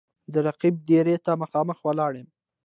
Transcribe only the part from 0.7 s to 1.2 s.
دېرې